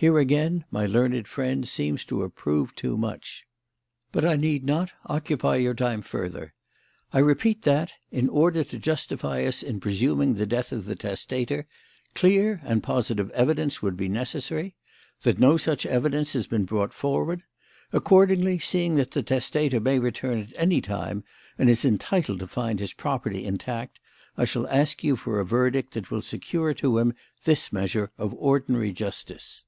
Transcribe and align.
Here 0.00 0.18
again 0.20 0.64
my 0.70 0.86
learned 0.86 1.26
friend 1.26 1.66
seems 1.66 2.04
to 2.04 2.20
have 2.22 2.36
proved 2.36 2.76
too 2.78 2.96
much." 2.96 3.44
"But 4.12 4.24
I 4.24 4.36
need 4.36 4.62
not 4.64 4.92
occupy 5.06 5.56
your 5.56 5.74
time 5.74 6.02
further. 6.02 6.54
I 7.12 7.18
repeat 7.18 7.62
that, 7.62 7.94
in 8.12 8.28
order 8.28 8.62
to 8.62 8.78
justify 8.78 9.42
us 9.42 9.60
in 9.60 9.80
presuming 9.80 10.34
the 10.34 10.46
death 10.46 10.70
of 10.70 10.84
the 10.84 10.94
testator, 10.94 11.66
clear 12.14 12.60
and 12.62 12.80
positive 12.80 13.28
evidence 13.32 13.82
would 13.82 13.96
be 13.96 14.08
necessary. 14.08 14.76
That 15.22 15.40
no 15.40 15.56
such 15.56 15.84
evidence 15.84 16.32
has 16.34 16.46
been 16.46 16.64
brought 16.64 16.92
forward. 16.94 17.42
Accordingly, 17.92 18.60
seeing 18.60 18.94
that 18.94 19.10
the 19.10 19.24
testator 19.24 19.80
may 19.80 19.98
return 19.98 20.38
at 20.38 20.52
any 20.56 20.80
time 20.80 21.24
and 21.58 21.68
is 21.68 21.84
entitled 21.84 22.38
to 22.38 22.46
find 22.46 22.78
his 22.78 22.92
property 22.92 23.44
intact, 23.44 23.98
I 24.36 24.44
shall 24.44 24.68
ask 24.68 25.02
you 25.02 25.16
for 25.16 25.40
a 25.40 25.44
verdict 25.44 25.94
that 25.94 26.08
will 26.08 26.22
secure 26.22 26.72
to 26.74 26.98
him 26.98 27.14
this 27.42 27.72
measure 27.72 28.12
of 28.16 28.32
ordinary 28.34 28.92
justice." 28.92 29.64